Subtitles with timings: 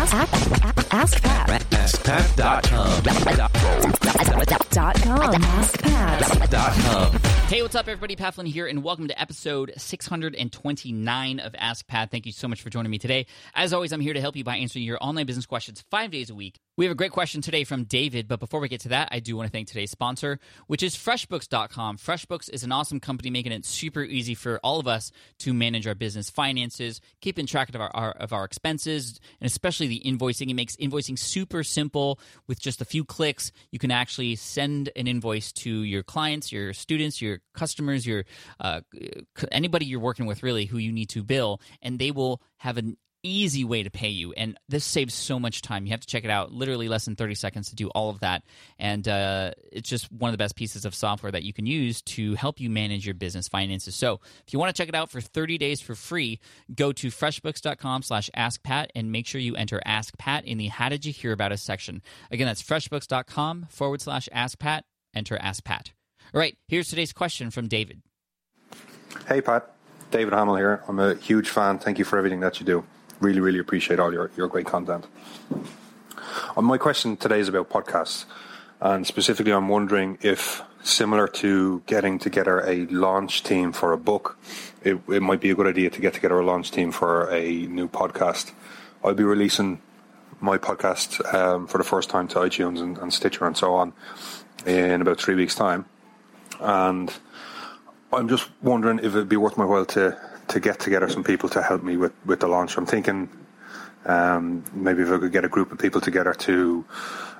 [0.00, 1.79] Ask, ask, ask Pat.
[1.90, 3.02] AskPat.com.
[4.70, 5.32] Dot com.
[5.42, 7.26] AskPat.
[7.48, 8.14] Hey, what's up, everybody?
[8.14, 12.12] Pat Flynn here, and welcome to episode 629 of Ask Pat.
[12.12, 13.26] Thank you so much for joining me today.
[13.56, 16.30] As always, I'm here to help you by answering your online business questions five days
[16.30, 16.60] a week.
[16.76, 19.18] We have a great question today from David, but before we get to that, I
[19.18, 20.38] do want to thank today's sponsor,
[20.68, 21.96] which is FreshBooks.com.
[21.98, 25.88] FreshBooks is an awesome company making it super easy for all of us to manage
[25.88, 30.48] our business finances, keeping track of our, our of our expenses, and especially the invoicing.
[30.50, 31.79] It makes invoicing super simple
[32.46, 33.52] with just a few clicks.
[33.70, 38.24] You can actually send an invoice to your clients, your students, your customers, your
[38.60, 38.80] uh,
[39.50, 42.96] anybody you're working with, really, who you need to bill, and they will have an
[43.22, 46.24] easy way to pay you and this saves so much time you have to check
[46.24, 48.42] it out literally less than 30 seconds to do all of that
[48.78, 52.02] and uh, it's just one of the best pieces of software that you can use
[52.02, 55.10] to help you manage your business finances so if you want to check it out
[55.10, 56.40] for 30 days for free
[56.74, 60.88] go to freshbooks.com slash askpat and make sure you enter ask pat in the how
[60.88, 64.82] did you hear about us section again that's freshbooks.com forward slash askpat
[65.14, 65.92] enter ask pat
[66.32, 68.02] all right here's today's question from david
[69.26, 69.70] Hey, Pat.
[70.10, 70.82] David Hamill here.
[70.88, 71.78] I'm a huge fan.
[71.78, 72.84] Thank you for everything that you do.
[73.20, 75.06] Really, really appreciate all your, your great content.
[76.56, 78.24] Uh, my question today is about podcasts.
[78.80, 84.38] And specifically, I'm wondering if, similar to getting together a launch team for a book,
[84.82, 87.66] it, it might be a good idea to get together a launch team for a
[87.66, 88.52] new podcast.
[89.04, 89.82] I'll be releasing
[90.40, 93.92] my podcast um, for the first time to iTunes and, and Stitcher and so on
[94.64, 95.84] in about three weeks' time.
[96.58, 97.12] And
[98.14, 100.18] I'm just wondering if it'd be worth my while to,
[100.50, 102.76] to get together some people to help me with, with the launch.
[102.76, 103.28] I'm thinking
[104.04, 106.84] um, maybe if I could get a group of people together to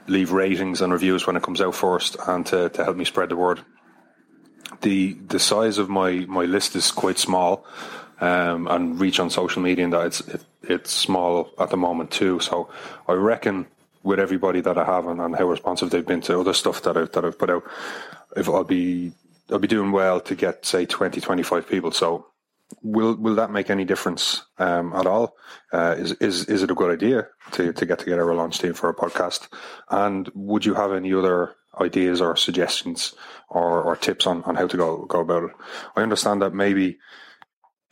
[0.07, 3.29] leave ratings and reviews when it comes out first and to, to help me spread
[3.29, 3.61] the word.
[4.83, 7.67] The the size of my, my list is quite small
[8.21, 12.13] um, and reach on social media and that it's it, it's small at the moment
[12.13, 12.41] too.
[12.41, 12.71] So
[13.09, 13.67] I reckon
[14.03, 16.97] with everybody that I have and, and how responsive they've been to other stuff that
[16.97, 17.65] I've that I've put out,
[18.37, 19.13] if I'll be
[19.51, 21.91] I'll be doing well to get say 20, 25 people.
[21.91, 22.30] So
[22.83, 25.35] will will that make any difference um, at all?
[25.73, 28.75] Uh, is is is it a good idea to to get together a launch team
[28.75, 29.49] for a podcast?
[29.91, 33.15] And would you have any other ideas or suggestions
[33.49, 35.51] or, or tips on, on how to go go about it?
[35.97, 36.99] I understand that maybe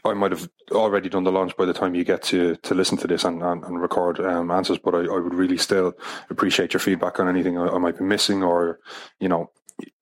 [0.04, 2.98] I might have already done the launch by the time you get to, to listen
[2.98, 5.94] to this and, and, and record um, answers, but I, I would really still
[6.30, 8.78] appreciate your feedback on anything I, I might be missing or,
[9.18, 9.50] you know,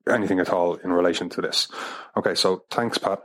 [0.09, 1.69] anything at all in relation to this.
[2.17, 3.21] Okay, so thanks, Pat.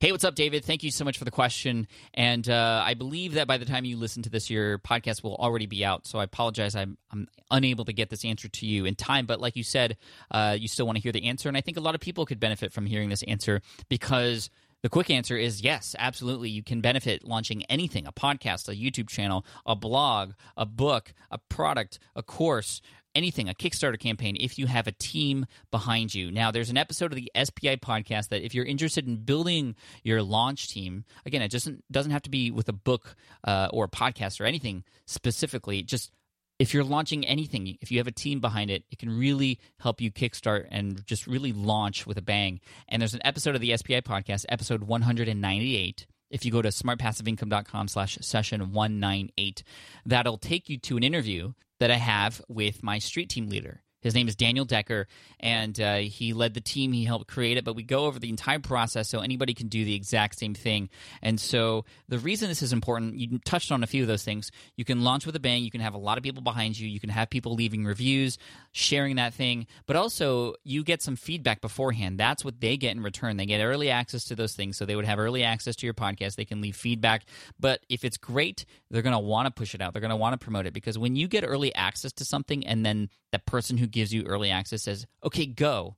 [0.00, 0.64] Hey, what's up, David?
[0.64, 1.88] Thank you so much for the question.
[2.14, 5.34] And uh, I believe that by the time you listen to this, your podcast will
[5.34, 6.06] already be out.
[6.06, 6.76] So I apologize.
[6.76, 9.26] I'm, I'm unable to get this answer to you in time.
[9.26, 9.96] But like you said,
[10.30, 11.48] uh, you still want to hear the answer.
[11.48, 14.50] And I think a lot of people could benefit from hearing this answer because
[14.82, 16.50] the quick answer is yes, absolutely.
[16.50, 21.38] You can benefit launching anything a podcast, a YouTube channel, a blog, a book, a
[21.38, 22.80] product, a course,
[23.14, 26.30] anything, a Kickstarter campaign, if you have a team behind you.
[26.30, 29.74] Now, there's an episode of the SPI podcast that if you're interested in building
[30.04, 33.84] your launch team, again, it doesn't doesn't have to be with a book uh, or
[33.84, 35.82] a podcast or anything specifically.
[35.82, 36.12] Just
[36.58, 40.00] if you're launching anything, if you have a team behind it, it can really help
[40.00, 42.60] you kickstart and just really launch with a bang.
[42.88, 47.88] And there's an episode of the SPI podcast, episode 198 if you go to smartpassiveincome.com
[47.88, 49.62] slash session 198
[50.04, 54.14] that'll take you to an interview that i have with my street team leader his
[54.14, 55.06] name is daniel decker
[55.40, 56.92] and uh, he led the team.
[56.92, 59.84] He helped create it but we go over the entire process so anybody can do
[59.84, 60.88] the exact same thing.
[61.22, 64.50] And so the reason this is important you touched on a few of those things.
[64.76, 65.62] You can launch with a bang.
[65.62, 66.88] You can have a lot of people behind you.
[66.88, 68.38] You can have people leaving reviews
[68.72, 69.66] sharing that thing.
[69.86, 72.18] But also you get some feedback beforehand.
[72.18, 73.36] That's what they get in return.
[73.36, 75.94] They get early access to those things so they would have early access to your
[75.94, 76.36] podcast.
[76.36, 77.24] They can leave feedback.
[77.58, 79.92] But if it's great they're going to want to push it out.
[79.92, 82.66] They're going to want to promote it because when you get early access to something
[82.66, 85.96] and then that person who gives you early access says okay go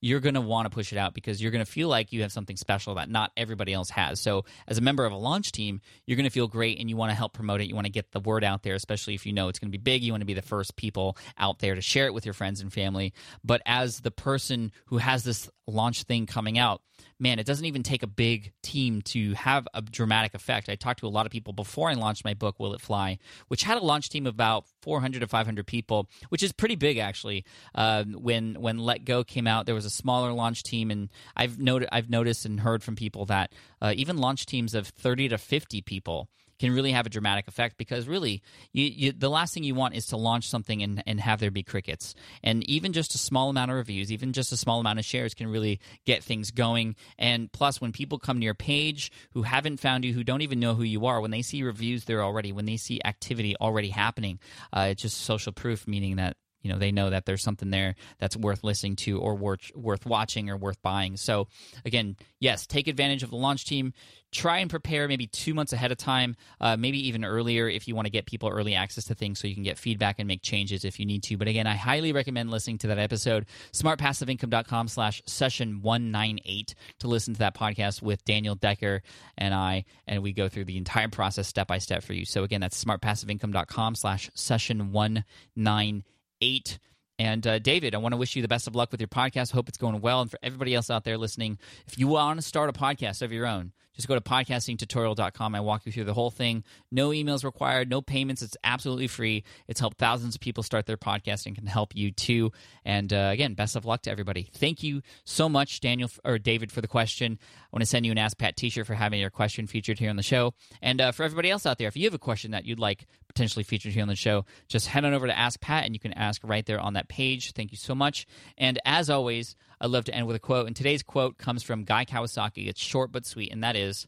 [0.00, 2.22] you're going to want to push it out because you're going to feel like you
[2.22, 4.20] have something special that not everybody else has.
[4.20, 6.96] So, as a member of a launch team, you're going to feel great and you
[6.96, 7.66] want to help promote it.
[7.66, 9.76] You want to get the word out there, especially if you know it's going to
[9.76, 10.02] be big.
[10.02, 12.60] You want to be the first people out there to share it with your friends
[12.60, 13.14] and family.
[13.42, 16.82] But as the person who has this launch thing coming out,
[17.18, 20.68] man, it doesn't even take a big team to have a dramatic effect.
[20.68, 23.18] I talked to a lot of people before I launched my book, Will It Fly,
[23.48, 26.98] which had a launch team of about 400 to 500 people, which is pretty big
[26.98, 27.44] actually.
[27.74, 31.58] Uh, when when Let Go came out, there was a smaller launch team, and I've
[31.58, 35.38] noted I've noticed and heard from people that uh, even launch teams of 30 to
[35.38, 38.42] 50 people can really have a dramatic effect because really,
[38.72, 41.50] you, you, the last thing you want is to launch something and, and have there
[41.50, 42.14] be crickets.
[42.42, 45.34] And even just a small amount of reviews, even just a small amount of shares
[45.34, 46.96] can really get things going.
[47.18, 50.60] And plus, when people come to your page who haven't found you, who don't even
[50.60, 53.88] know who you are, when they see reviews there already, when they see activity already
[53.88, 54.38] happening,
[54.72, 56.36] uh, it's just social proof, meaning that
[56.66, 60.04] you know they know that there's something there that's worth listening to or worth worth
[60.04, 61.16] watching or worth buying.
[61.16, 61.46] So
[61.84, 63.92] again yes take advantage of the launch team.
[64.32, 67.94] Try and prepare maybe two months ahead of time uh, maybe even earlier if you
[67.94, 70.42] want to get people early access to things so you can get feedback and make
[70.42, 71.36] changes if you need to.
[71.36, 73.46] But again i highly recommend listening to that episode.
[73.72, 79.02] smartpassiveincome.com slash session 198 to listen to that podcast with daniel decker
[79.38, 82.24] and i and we go through the entire process step by step for you.
[82.24, 86.78] So again that's smartpassiveincome.com slash session 198 eight.
[87.18, 89.52] And uh, David, I want to wish you the best of luck with your podcast.
[89.52, 90.20] Hope it's going well.
[90.20, 93.32] And for everybody else out there listening, if you want to start a podcast of
[93.32, 95.54] your own, just go to podcastingtutorial.com.
[95.54, 96.64] I walk you through the whole thing.
[96.92, 98.42] No emails required, no payments.
[98.42, 99.44] It's absolutely free.
[99.66, 102.52] It's helped thousands of people start their podcast and can help you too.
[102.84, 104.50] And uh, again, best of luck to everybody.
[104.52, 107.38] Thank you so much, Daniel or David, for the question.
[107.40, 110.10] I want to send you an Ask Pat T-shirt for having your question featured here
[110.10, 110.52] on the show.
[110.82, 113.06] And uh, for everybody else out there, if you have a question that you'd like
[113.36, 116.00] potentially featured here on the show, just head on over to Ask Pat and you
[116.00, 117.52] can ask right there on that page.
[117.52, 118.26] Thank you so much.
[118.56, 120.66] And as always, I love to end with a quote.
[120.66, 122.66] And today's quote comes from Guy Kawasaki.
[122.66, 124.06] It's short but sweet, and that is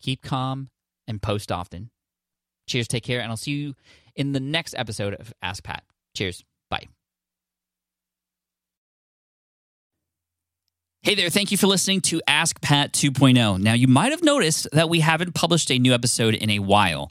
[0.00, 0.70] keep calm
[1.06, 1.90] and post often.
[2.66, 3.74] Cheers, take care, and I'll see you
[4.16, 5.82] in the next episode of Ask Pat.
[6.16, 6.42] Cheers.
[6.70, 6.86] Bye.
[11.02, 13.60] Hey there, thank you for listening to Ask Pat 2.0.
[13.60, 17.10] Now, you might have noticed that we haven't published a new episode in a while.